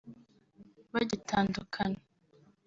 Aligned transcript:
Bagitandukana 0.91 1.99